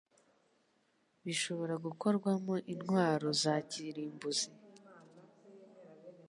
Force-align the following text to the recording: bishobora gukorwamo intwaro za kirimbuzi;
bishobora 1.25 1.75
gukorwamo 1.85 2.53
intwaro 2.73 3.27
za 3.41 3.55
kirimbuzi; 3.69 4.49